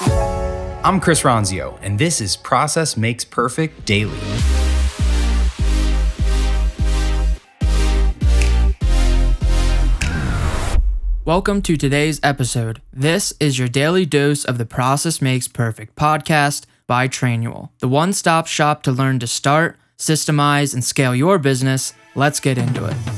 I'm 0.00 1.00
Chris 1.00 1.22
Ronzio, 1.22 1.76
and 1.82 1.98
this 1.98 2.20
is 2.20 2.36
Process 2.36 2.96
Makes 2.96 3.24
Perfect 3.24 3.84
Daily. 3.84 4.16
Welcome 11.24 11.62
to 11.62 11.76
today's 11.76 12.20
episode. 12.22 12.80
This 12.92 13.34
is 13.40 13.58
your 13.58 13.68
daily 13.68 14.06
dose 14.06 14.44
of 14.44 14.56
the 14.56 14.64
Process 14.64 15.20
Makes 15.20 15.48
Perfect 15.48 15.96
podcast 15.96 16.66
by 16.86 17.08
Trainual, 17.08 17.70
the 17.80 17.88
one 17.88 18.12
stop 18.12 18.46
shop 18.46 18.84
to 18.84 18.92
learn 18.92 19.18
to 19.18 19.26
start, 19.26 19.76
systemize, 19.98 20.72
and 20.72 20.84
scale 20.84 21.14
your 21.14 21.38
business. 21.38 21.92
Let's 22.14 22.38
get 22.38 22.56
into 22.56 22.86
it. 22.86 23.17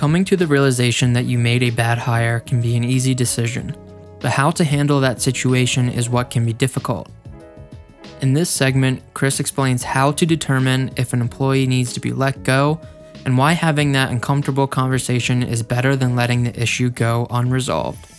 Coming 0.00 0.24
to 0.24 0.36
the 0.38 0.46
realization 0.46 1.12
that 1.12 1.26
you 1.26 1.36
made 1.36 1.62
a 1.62 1.68
bad 1.68 1.98
hire 1.98 2.40
can 2.40 2.62
be 2.62 2.74
an 2.74 2.84
easy 2.84 3.14
decision, 3.14 3.76
but 4.20 4.30
how 4.30 4.50
to 4.52 4.64
handle 4.64 4.98
that 5.00 5.20
situation 5.20 5.90
is 5.90 6.08
what 6.08 6.30
can 6.30 6.46
be 6.46 6.54
difficult. 6.54 7.10
In 8.22 8.32
this 8.32 8.48
segment, 8.48 9.02
Chris 9.12 9.40
explains 9.40 9.82
how 9.82 10.12
to 10.12 10.24
determine 10.24 10.90
if 10.96 11.12
an 11.12 11.20
employee 11.20 11.66
needs 11.66 11.92
to 11.92 12.00
be 12.00 12.12
let 12.12 12.44
go 12.44 12.80
and 13.26 13.36
why 13.36 13.52
having 13.52 13.92
that 13.92 14.10
uncomfortable 14.10 14.66
conversation 14.66 15.42
is 15.42 15.62
better 15.62 15.94
than 15.94 16.16
letting 16.16 16.44
the 16.44 16.58
issue 16.58 16.88
go 16.88 17.26
unresolved. 17.28 18.09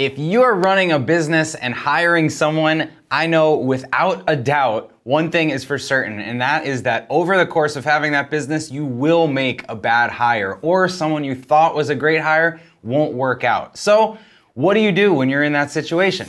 If 0.00 0.18
you're 0.18 0.54
running 0.54 0.92
a 0.92 0.98
business 0.98 1.54
and 1.54 1.74
hiring 1.74 2.30
someone, 2.30 2.90
I 3.10 3.26
know 3.26 3.56
without 3.56 4.24
a 4.28 4.34
doubt, 4.34 4.94
one 5.02 5.30
thing 5.30 5.50
is 5.50 5.62
for 5.62 5.76
certain, 5.76 6.20
and 6.20 6.40
that 6.40 6.64
is 6.64 6.84
that 6.84 7.06
over 7.10 7.36
the 7.36 7.44
course 7.44 7.76
of 7.76 7.84
having 7.84 8.12
that 8.12 8.30
business, 8.30 8.70
you 8.70 8.86
will 8.86 9.26
make 9.26 9.62
a 9.68 9.76
bad 9.76 10.10
hire 10.10 10.54
or 10.62 10.88
someone 10.88 11.22
you 11.22 11.34
thought 11.34 11.74
was 11.74 11.90
a 11.90 11.94
great 11.94 12.22
hire 12.22 12.62
won't 12.82 13.12
work 13.12 13.44
out. 13.44 13.76
So, 13.76 14.16
what 14.54 14.72
do 14.72 14.80
you 14.80 14.90
do 14.90 15.12
when 15.12 15.28
you're 15.28 15.42
in 15.42 15.52
that 15.52 15.70
situation? 15.70 16.26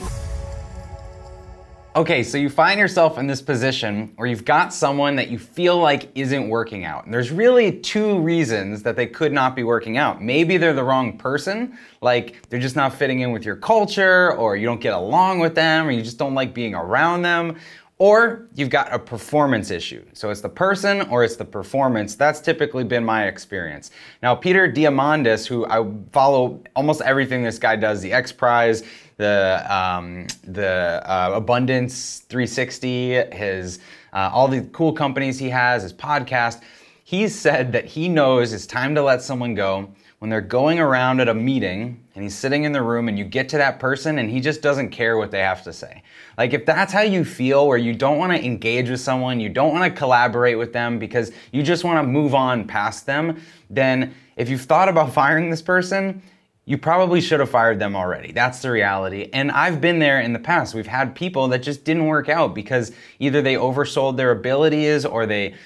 Okay, 1.94 2.22
so 2.22 2.38
you 2.38 2.48
find 2.48 2.80
yourself 2.80 3.18
in 3.18 3.26
this 3.26 3.42
position 3.42 4.14
where 4.16 4.26
you've 4.26 4.46
got 4.46 4.72
someone 4.72 5.14
that 5.16 5.28
you 5.28 5.38
feel 5.38 5.76
like 5.76 6.08
isn't 6.14 6.48
working 6.48 6.86
out. 6.86 7.04
And 7.04 7.12
there's 7.12 7.30
really 7.30 7.80
two 7.80 8.18
reasons 8.20 8.82
that 8.84 8.96
they 8.96 9.06
could 9.06 9.30
not 9.30 9.54
be 9.54 9.62
working 9.62 9.98
out. 9.98 10.22
Maybe 10.22 10.56
they're 10.56 10.72
the 10.72 10.84
wrong 10.84 11.18
person, 11.18 11.76
like 12.00 12.48
they're 12.48 12.58
just 12.58 12.76
not 12.76 12.94
fitting 12.94 13.20
in 13.20 13.30
with 13.30 13.44
your 13.44 13.56
culture, 13.56 14.34
or 14.36 14.56
you 14.56 14.64
don't 14.64 14.80
get 14.80 14.94
along 14.94 15.40
with 15.40 15.54
them, 15.54 15.86
or 15.86 15.90
you 15.90 16.00
just 16.00 16.16
don't 16.16 16.34
like 16.34 16.54
being 16.54 16.74
around 16.74 17.20
them. 17.20 17.58
Or 18.02 18.48
you've 18.56 18.68
got 18.68 18.92
a 18.92 18.98
performance 18.98 19.70
issue. 19.70 20.04
So 20.12 20.30
it's 20.30 20.40
the 20.40 20.48
person 20.48 21.02
or 21.02 21.22
it's 21.22 21.36
the 21.36 21.44
performance. 21.44 22.16
That's 22.16 22.40
typically 22.40 22.82
been 22.82 23.04
my 23.04 23.28
experience. 23.28 23.92
Now, 24.24 24.34
Peter 24.34 24.66
Diamandis, 24.66 25.46
who 25.46 25.64
I 25.66 25.88
follow 26.10 26.60
almost 26.74 27.00
everything 27.02 27.44
this 27.44 27.60
guy 27.60 27.76
does, 27.76 28.00
the 28.00 28.12
X 28.12 28.32
Prize, 28.32 28.82
the 29.18 29.64
um, 29.72 30.26
the 30.42 31.00
uh, 31.06 31.30
Abundance 31.34 32.24
360, 32.28 33.36
his 33.36 33.78
uh, 34.12 34.30
all 34.32 34.48
the 34.48 34.62
cool 34.72 34.92
companies 34.92 35.38
he 35.38 35.48
has, 35.50 35.84
his 35.84 35.92
podcast. 35.92 36.60
He's 37.04 37.32
said 37.32 37.70
that 37.70 37.84
he 37.84 38.08
knows 38.08 38.52
it's 38.52 38.66
time 38.66 38.96
to 38.96 39.02
let 39.02 39.22
someone 39.22 39.54
go 39.54 39.94
when 40.22 40.30
they're 40.30 40.40
going 40.40 40.78
around 40.78 41.18
at 41.18 41.26
a 41.26 41.34
meeting 41.34 42.00
and 42.14 42.22
he's 42.22 42.36
sitting 42.36 42.62
in 42.62 42.70
the 42.70 42.80
room 42.80 43.08
and 43.08 43.18
you 43.18 43.24
get 43.24 43.48
to 43.48 43.56
that 43.56 43.80
person 43.80 44.20
and 44.20 44.30
he 44.30 44.38
just 44.38 44.62
doesn't 44.62 44.90
care 44.90 45.16
what 45.16 45.32
they 45.32 45.40
have 45.40 45.64
to 45.64 45.72
say. 45.72 46.00
Like 46.38 46.52
if 46.52 46.64
that's 46.64 46.92
how 46.92 47.00
you 47.00 47.24
feel 47.24 47.66
where 47.66 47.76
you 47.76 47.92
don't 47.92 48.18
want 48.18 48.30
to 48.30 48.40
engage 48.40 48.88
with 48.88 49.00
someone, 49.00 49.40
you 49.40 49.48
don't 49.48 49.72
want 49.72 49.82
to 49.82 49.98
collaborate 49.98 50.56
with 50.56 50.72
them 50.72 51.00
because 51.00 51.32
you 51.50 51.64
just 51.64 51.82
want 51.82 51.98
to 51.98 52.08
move 52.08 52.36
on 52.36 52.68
past 52.68 53.04
them, 53.04 53.42
then 53.68 54.14
if 54.36 54.48
you've 54.48 54.60
thought 54.60 54.88
about 54.88 55.12
firing 55.22 55.50
this 55.50 55.60
person, 55.60 56.22
you 56.66 56.78
probably 56.78 57.20
should 57.20 57.40
have 57.40 57.50
fired 57.50 57.80
them 57.80 57.96
already. 57.96 58.30
That's 58.30 58.62
the 58.62 58.70
reality. 58.70 59.28
And 59.32 59.50
I've 59.50 59.80
been 59.80 59.98
there 59.98 60.20
in 60.20 60.32
the 60.32 60.38
past. 60.38 60.72
We've 60.72 60.86
had 60.86 61.16
people 61.16 61.48
that 61.48 61.64
just 61.64 61.82
didn't 61.82 62.06
work 62.06 62.28
out 62.28 62.54
because 62.54 62.92
either 63.18 63.42
they 63.42 63.54
oversold 63.54 64.16
their 64.16 64.30
abilities 64.30 65.04
or 65.04 65.26
they 65.26 65.56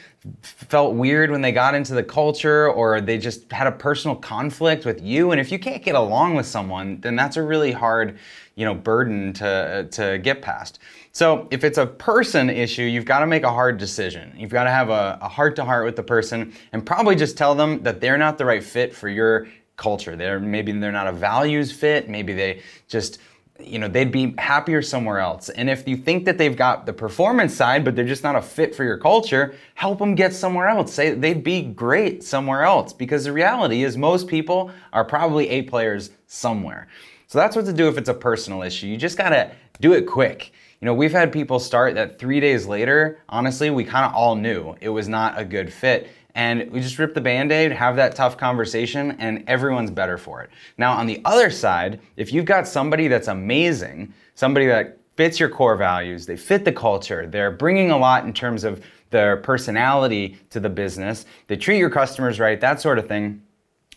felt 0.42 0.94
weird 0.94 1.31
when 1.31 1.41
they 1.41 1.53
got 1.53 1.75
into 1.75 1.94
the 1.94 2.03
culture 2.03 2.69
or 2.70 3.00
they 3.00 3.19
just 3.19 3.50
had 3.53 3.66
a 3.66 3.72
personal 3.72 4.16
conflict 4.16 4.84
with 4.84 5.03
you. 5.03 5.31
And 5.32 5.41
if 5.41 5.53
you 5.53 5.59
can't 5.59 5.82
get 5.82 5.94
along 5.94 6.34
with 6.34 6.47
someone, 6.47 7.00
then 7.00 7.16
that's 7.16 7.37
a 7.37 7.42
really 7.42 7.72
hard, 7.72 8.19
you 8.54 8.65
know, 8.65 8.75
burden 8.75 9.32
to, 9.34 9.88
to 9.92 10.19
get 10.19 10.42
past. 10.42 10.78
So 11.12 11.48
if 11.50 11.65
it's 11.65 11.78
a 11.78 11.86
person 11.86 12.50
issue, 12.50 12.82
you've 12.82 13.04
got 13.04 13.20
to 13.20 13.26
make 13.26 13.42
a 13.42 13.50
hard 13.50 13.78
decision. 13.78 14.34
You've 14.36 14.50
got 14.50 14.65
to 14.65 14.70
have 14.70 14.91
a, 14.91 15.19
a 15.22 15.28
heart 15.28 15.56
to 15.56 15.65
heart 15.65 15.84
with 15.84 15.97
the 15.97 16.03
person 16.03 16.53
and 16.72 16.84
probably 16.84 17.16
just 17.16 17.36
tell 17.36 17.54
them 17.54 17.82
that 17.82 18.00
they're 18.00 18.19
not 18.19 18.38
the 18.38 18.44
right 18.44 18.62
fit 18.62 18.94
for 18.94 19.09
your 19.09 19.47
culture. 19.76 20.16
They're 20.16 20.41
maybe 20.41 20.72
they're 20.72 20.92
not 20.92 21.06
a 21.06 21.12
values 21.12 21.72
fit. 21.72 22.09
Maybe 22.09 22.32
they 22.32 22.62
just 22.88 23.19
you 23.61 23.78
know 23.78 23.89
they'd 23.89 24.12
be 24.12 24.34
happier 24.39 24.83
somewhere 24.83 25.19
else. 25.19 25.49
And 25.49 25.69
if 25.69 25.87
you 25.89 25.97
think 25.97 26.25
that 26.25 26.39
they've 26.39 26.56
got 26.56 26.87
the 26.87 26.93
performance 26.93 27.55
side 27.55 27.84
but 27.84 27.97
they're 27.97 28.05
just 28.05 28.22
not 28.22 28.37
a 28.37 28.43
fit 28.43 28.75
for 28.75 28.84
your 28.84 28.99
culture 28.99 29.55
help 29.75 29.99
them 29.99 30.15
get 30.15 30.33
somewhere 30.33 30.69
else. 30.69 30.93
Say 30.93 31.15
they'd 31.15 31.44
be 31.44 31.62
great 31.62 32.25
somewhere 32.25 32.62
else. 32.62 32.93
Because 32.93 33.25
the 33.25 33.33
reality 33.33 33.84
is 33.84 33.97
most 33.97 34.28
people 34.28 34.71
are 34.93 35.05
probably 35.05 35.49
a 35.50 35.62
players 35.62 36.11
somewhere. 36.27 36.89
So 37.27 37.39
that's 37.39 37.56
what 37.56 37.66
to 37.66 37.72
do 37.72 37.89
if 37.89 37.99
it's 37.99 38.09
a 38.09 38.15
personal 38.15 38.62
issue. 38.62 38.87
You 38.87 38.97
just 38.97 39.19
got 39.19 39.31
to 39.31 39.50
do 39.81 39.93
it 39.93 40.06
quick. 40.06 40.53
You 40.81 40.87
know 40.87 40.95
we've 40.95 41.12
had 41.12 41.33
people 41.33 41.59
start 41.59 41.95
that 41.95 42.19
three 42.19 42.39
days 42.39 42.66
later 42.66 43.19
honestly 43.28 43.71
we 43.71 43.84
kind 43.84 44.05
of 44.05 44.15
all 44.15 44.37
knew 44.37 44.77
it 44.81 44.91
was 44.91 45.09
not 45.09 45.39
a 45.39 45.45
good 45.45 45.72
fit 45.72 46.09
and 46.36 46.70
we 46.70 46.80
just 46.80 46.98
rip 46.98 47.14
the 47.14 47.20
band-aid, 47.20 47.72
have 47.72 47.97
that 47.97 48.14
tough 48.14 48.36
conversation, 48.36 49.12
and 49.12 49.42
everyone's 49.48 49.91
better 49.91 50.19
for 50.19 50.42
it. 50.42 50.50
Now, 50.76 50.92
on 50.92 51.06
the 51.06 51.22
other 51.24 51.50
side, 51.50 51.98
if 52.16 52.30
you've 52.30 52.44
got 52.44 52.69
somebody 52.69 53.08
that's 53.08 53.28
amazing, 53.28 54.12
somebody 54.34 54.66
that 54.66 54.98
fits 55.16 55.41
your 55.41 55.48
core 55.48 55.76
values, 55.76 56.26
they 56.26 56.36
fit 56.36 56.66
the 56.66 56.72
culture, 56.72 57.26
they're 57.26 57.50
bringing 57.50 57.91
a 57.91 57.97
lot 57.97 58.24
in 58.24 58.34
terms 58.34 58.64
of 58.64 58.84
their 59.08 59.38
personality 59.38 60.38
to 60.50 60.60
the 60.60 60.69
business, 60.69 61.24
they 61.47 61.56
treat 61.56 61.78
your 61.78 61.88
customers 61.88 62.38
right, 62.38 62.60
that 62.60 62.82
sort 62.82 62.98
of 62.98 63.08
thing, 63.08 63.41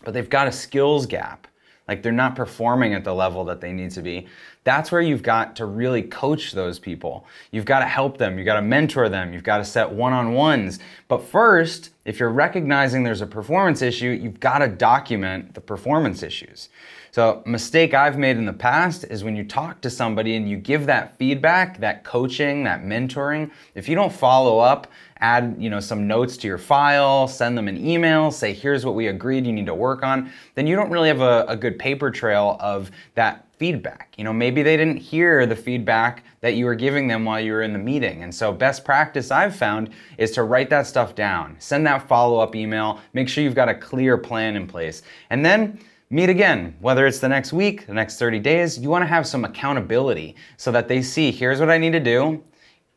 but 0.02 0.14
they've 0.14 0.30
got 0.30 0.48
a 0.48 0.52
skills 0.52 1.04
gap. 1.04 1.46
Like 1.90 2.04
they're 2.04 2.12
not 2.12 2.36
performing 2.36 2.94
at 2.94 3.02
the 3.02 3.12
level 3.12 3.44
that 3.46 3.60
they 3.60 3.72
need 3.72 3.90
to 3.90 4.00
be. 4.00 4.28
That's 4.62 4.92
where 4.92 5.00
you've 5.00 5.24
got 5.24 5.56
to 5.56 5.64
really 5.64 6.02
coach 6.02 6.52
those 6.52 6.78
people. 6.78 7.26
You've 7.50 7.64
got 7.64 7.80
to 7.80 7.86
help 7.86 8.16
them. 8.16 8.38
You've 8.38 8.46
got 8.46 8.54
to 8.54 8.62
mentor 8.62 9.08
them. 9.08 9.32
You've 9.32 9.42
got 9.42 9.58
to 9.58 9.64
set 9.64 9.90
one 9.90 10.12
on 10.12 10.32
ones. 10.32 10.78
But 11.08 11.24
first, 11.24 11.90
if 12.04 12.20
you're 12.20 12.30
recognizing 12.30 13.02
there's 13.02 13.22
a 13.22 13.26
performance 13.26 13.82
issue, 13.82 14.10
you've 14.10 14.38
got 14.38 14.58
to 14.58 14.68
document 14.68 15.54
the 15.54 15.60
performance 15.60 16.22
issues. 16.22 16.68
So, 17.12 17.42
a 17.44 17.48
mistake 17.48 17.92
I've 17.92 18.18
made 18.18 18.36
in 18.36 18.44
the 18.44 18.52
past 18.52 19.04
is 19.04 19.24
when 19.24 19.34
you 19.34 19.42
talk 19.42 19.80
to 19.80 19.90
somebody 19.90 20.36
and 20.36 20.48
you 20.48 20.56
give 20.56 20.86
that 20.86 21.18
feedback, 21.18 21.78
that 21.80 22.04
coaching, 22.04 22.62
that 22.64 22.84
mentoring, 22.84 23.50
if 23.74 23.88
you 23.88 23.96
don't 23.96 24.12
follow 24.12 24.60
up, 24.60 24.86
add, 25.18 25.56
you 25.58 25.70
know, 25.70 25.80
some 25.80 26.06
notes 26.06 26.36
to 26.38 26.46
your 26.46 26.58
file, 26.58 27.26
send 27.26 27.58
them 27.58 27.66
an 27.66 27.84
email, 27.84 28.30
say 28.30 28.52
here's 28.52 28.86
what 28.86 28.94
we 28.94 29.08
agreed 29.08 29.44
you 29.44 29.52
need 29.52 29.66
to 29.66 29.74
work 29.74 30.04
on, 30.04 30.30
then 30.54 30.66
you 30.66 30.76
don't 30.76 30.90
really 30.90 31.08
have 31.08 31.20
a, 31.20 31.44
a 31.48 31.56
good 31.56 31.78
paper 31.78 32.10
trail 32.10 32.56
of 32.60 32.92
that 33.16 33.44
feedback. 33.58 34.14
You 34.16 34.24
know, 34.24 34.32
maybe 34.32 34.62
they 34.62 34.76
didn't 34.76 34.96
hear 34.96 35.44
the 35.46 35.56
feedback 35.56 36.24
that 36.40 36.54
you 36.54 36.64
were 36.64 36.74
giving 36.74 37.08
them 37.08 37.24
while 37.24 37.40
you 37.40 37.52
were 37.52 37.62
in 37.62 37.72
the 37.72 37.78
meeting. 37.78 38.22
And 38.22 38.34
so 38.34 38.52
best 38.52 38.84
practice 38.84 39.30
I've 39.30 39.54
found 39.54 39.90
is 40.16 40.30
to 40.32 40.44
write 40.44 40.70
that 40.70 40.86
stuff 40.86 41.14
down. 41.14 41.56
Send 41.58 41.86
that 41.86 42.08
follow-up 42.08 42.56
email, 42.56 43.00
make 43.12 43.28
sure 43.28 43.44
you've 43.44 43.54
got 43.54 43.68
a 43.68 43.74
clear 43.74 44.16
plan 44.16 44.56
in 44.56 44.66
place. 44.66 45.02
And 45.28 45.44
then 45.44 45.78
meet 46.10 46.28
again, 46.28 46.76
whether 46.80 47.06
it's 47.06 47.20
the 47.20 47.28
next 47.28 47.52
week, 47.52 47.86
the 47.86 47.94
next 47.94 48.18
30 48.18 48.40
days, 48.40 48.78
you 48.78 48.90
want 48.90 49.02
to 49.02 49.06
have 49.06 49.26
some 49.26 49.44
accountability 49.44 50.34
so 50.56 50.72
that 50.72 50.88
they 50.88 51.00
see 51.02 51.30
here's 51.30 51.60
what 51.60 51.70
I 51.70 51.78
need 51.78 51.92
to 51.92 52.00
do. 52.00 52.42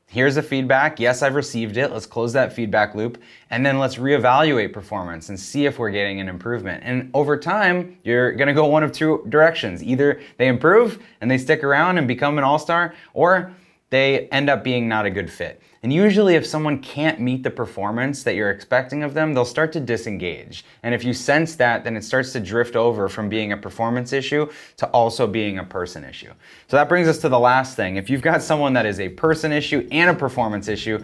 Here's 0.08 0.36
the 0.36 0.44
feedback. 0.44 1.00
Yes, 1.00 1.24
I've 1.24 1.34
received 1.34 1.78
it. 1.78 1.92
Let's 1.92 2.06
close 2.06 2.34
that 2.34 2.54
feedback 2.54 2.94
loop. 2.94 3.22
And 3.50 3.66
then 3.66 3.80
let's 3.80 3.96
reevaluate 3.96 4.72
performance 4.72 5.30
and 5.30 5.40
see 5.40 5.66
if 5.66 5.80
we're 5.80 5.90
getting 5.90 6.20
an 6.20 6.28
improvement. 6.28 6.84
And 6.86 7.10
over 7.16 7.38
time, 7.38 7.98
you're 8.04 8.34
going 8.34 8.48
to 8.48 8.54
go 8.54 8.66
one 8.66 8.84
of 8.84 8.92
two 8.92 9.26
directions. 9.30 9.84
Either 9.84 10.22
they 10.38 10.48
improve 10.48 11.02
and 11.22 11.32
they 11.32 11.40
stick 11.40 11.64
around 11.64 11.98
and 11.98 12.08
become 12.08 12.38
an 12.38 12.44
all 12.44 12.60
star, 12.60 12.94
or 13.14 13.54
they 13.94 14.28
end 14.30 14.50
up 14.50 14.64
being 14.64 14.88
not 14.88 15.06
a 15.06 15.12
good 15.12 15.32
fit. 15.32 15.62
And 15.84 15.94
usually, 15.94 16.34
if 16.34 16.48
someone 16.48 16.80
can't 16.80 17.20
meet 17.20 17.44
the 17.44 17.52
performance 17.52 18.24
that 18.24 18.34
you're 18.34 18.50
expecting 18.50 19.04
of 19.04 19.14
them, 19.14 19.36
they'll 19.36 19.46
start 19.46 19.72
to 19.74 19.80
disengage. 19.80 20.66
And 20.82 20.96
if 20.96 21.04
you 21.04 21.14
sense 21.14 21.54
that, 21.58 21.84
then 21.84 21.96
it 21.96 22.04
starts 22.04 22.32
to 22.34 22.40
drift 22.40 22.76
over 22.76 23.08
from 23.08 23.30
being 23.30 23.52
a 23.52 23.58
performance 23.58 24.12
issue 24.12 24.50
to 24.78 24.88
also 24.88 25.28
being 25.28 25.60
a 25.60 25.64
person 25.64 26.04
issue. 26.04 26.34
So 26.70 26.78
that 26.78 26.90
brings 26.90 27.08
us 27.08 27.20
to 27.20 27.30
the 27.30 27.38
last 27.38 27.76
thing. 27.76 27.98
If 27.98 28.10
you've 28.10 28.24
got 28.24 28.42
someone 28.42 28.74
that 28.74 28.88
is 28.88 29.00
a 29.00 29.10
person 29.10 29.52
issue 29.52 29.88
and 29.92 30.10
a 30.10 30.16
performance 30.16 30.68
issue, 30.68 30.98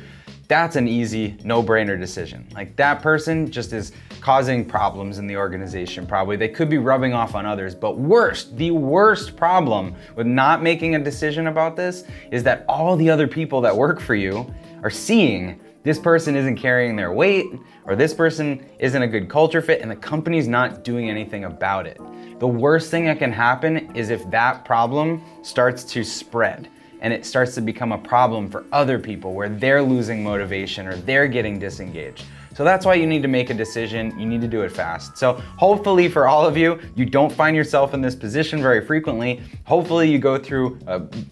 that's 0.50 0.76
an 0.76 0.88
easy 0.88 1.38
no-brainer 1.44 1.98
decision. 1.98 2.46
Like 2.54 2.76
that 2.76 3.04
person 3.04 3.50
just 3.50 3.72
is 3.72 3.92
causing 4.20 4.66
problems 4.66 5.20
in 5.20 5.28
the 5.28 5.38
organization 5.38 6.08
probably. 6.08 6.36
They 6.36 6.50
could 6.50 6.70
be 6.70 6.80
rubbing 6.80 7.14
off 7.14 7.36
on 7.36 7.46
others, 7.46 7.76
but 7.76 7.98
worst, 7.98 8.58
the 8.58 8.72
worst 8.72 9.38
problem 9.38 9.96
with 10.16 10.26
not 10.26 10.64
making 10.64 10.96
a 10.96 11.00
decision 11.00 11.48
about 11.48 11.76
this 11.76 12.04
is 12.32 12.44
that 12.44 12.66
all 12.68 12.96
the 12.96 13.10
other 13.10 13.28
people 13.28 13.62
that 13.62 13.78
work 13.78 14.02
for 14.02 14.16
you 14.16 14.52
are 14.84 14.90
seeing 14.90 15.60
this 15.84 16.00
person 16.00 16.36
isn't 16.36 16.58
carrying 16.58 16.96
their 16.96 17.14
weight, 17.14 17.48
or 17.86 17.96
this 17.96 18.14
person 18.14 18.66
isn't 18.80 19.02
a 19.02 19.08
good 19.08 19.30
culture 19.30 19.62
fit, 19.62 19.82
and 19.82 19.90
the 19.90 19.96
company's 19.96 20.48
not 20.48 20.84
doing 20.84 21.10
anything 21.10 21.46
about 21.46 21.88
it. 21.88 21.98
The 22.40 22.48
worst 22.48 22.92
thing 22.92 23.06
that 23.06 23.20
can 23.20 23.32
happen 23.32 23.96
is 23.96 24.10
if 24.10 24.30
that 24.30 24.66
problem 24.66 25.24
starts 25.42 25.84
to 25.86 26.04
spread 26.04 26.70
and 27.02 27.14
it 27.14 27.26
starts 27.26 27.56
to 27.56 27.62
become 27.62 27.92
a 27.92 27.98
problem 27.98 28.50
for 28.50 28.66
other 28.72 29.00
people 29.00 29.34
where 29.34 29.50
they're 29.50 29.82
losing 29.82 30.24
motivation 30.24 30.88
or 30.88 30.96
they're 30.96 31.28
getting 31.28 31.60
disengaged. 31.60 32.26
So 32.56 32.66
that's 32.66 32.86
why 32.86 32.96
you 32.96 33.08
need 33.08 33.22
to 33.22 33.30
make 33.30 33.52
a 33.52 33.54
decision. 33.54 34.20
You 34.20 34.26
need 34.26 34.42
to 34.42 34.48
do 34.48 34.64
it 34.64 34.72
fast. 34.72 35.18
So 35.18 35.36
hopefully 35.56 36.10
for 36.10 36.28
all 36.28 36.46
of 36.46 36.58
you, 36.58 36.78
you 36.94 37.06
don't 37.06 37.32
find 37.32 37.56
yourself 37.56 37.94
in 37.94 38.02
this 38.02 38.16
position 38.16 38.62
very 38.62 38.86
frequently. 38.86 39.42
Hopefully 39.64 40.12
you 40.12 40.20
go 40.20 40.38
through 40.38 40.78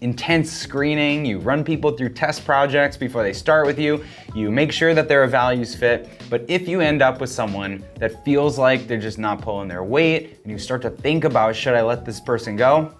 intense 0.00 0.50
screening, 0.50 1.26
you 1.26 1.38
run 1.38 1.64
people 1.64 1.90
through 1.90 2.10
test 2.10 2.46
projects 2.46 2.96
before 2.96 3.22
they 3.22 3.34
start 3.34 3.66
with 3.66 3.78
you, 3.78 4.02
you 4.34 4.50
make 4.50 4.72
sure 4.72 4.94
that 4.94 5.06
they're 5.06 5.24
a 5.24 5.28
values 5.28 5.74
fit. 5.74 6.08
But 6.30 6.46
if 6.48 6.66
you 6.66 6.80
end 6.80 7.02
up 7.02 7.20
with 7.20 7.30
someone 7.30 7.84
that 7.96 8.24
feels 8.24 8.58
like 8.58 8.86
they're 8.86 8.96
just 8.96 9.18
not 9.18 9.42
pulling 9.42 9.68
their 9.68 9.84
weight 9.84 10.38
and 10.44 10.50
you 10.50 10.58
start 10.58 10.80
to 10.82 10.90
think 10.90 11.24
about, 11.24 11.54
should 11.54 11.74
I 11.74 11.82
let 11.82 12.06
this 12.06 12.20
person 12.20 12.56
go? 12.56 12.94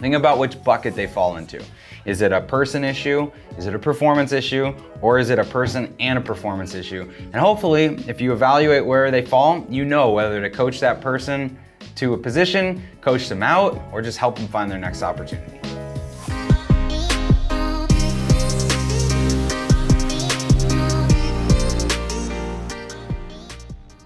Think 0.00 0.14
about 0.14 0.38
which 0.38 0.62
bucket 0.62 0.94
they 0.94 1.08
fall 1.08 1.38
into. 1.38 1.60
Is 2.04 2.20
it 2.20 2.32
a 2.32 2.40
person 2.40 2.84
issue? 2.84 3.30
Is 3.56 3.66
it 3.66 3.74
a 3.74 3.78
performance 3.78 4.32
issue? 4.32 4.74
Or 5.00 5.18
is 5.18 5.30
it 5.30 5.38
a 5.38 5.44
person 5.44 5.94
and 5.98 6.18
a 6.18 6.20
performance 6.20 6.74
issue? 6.74 7.10
And 7.18 7.36
hopefully, 7.36 8.04
if 8.06 8.20
you 8.20 8.32
evaluate 8.32 8.84
where 8.84 9.10
they 9.10 9.24
fall, 9.24 9.66
you 9.70 9.84
know 9.84 10.10
whether 10.10 10.40
to 10.40 10.50
coach 10.50 10.80
that 10.80 11.00
person 11.00 11.58
to 11.96 12.14
a 12.14 12.18
position, 12.18 12.82
coach 13.00 13.28
them 13.28 13.42
out, 13.42 13.80
or 13.92 14.02
just 14.02 14.18
help 14.18 14.36
them 14.36 14.48
find 14.48 14.70
their 14.70 14.78
next 14.78 15.02
opportunity. 15.02 15.63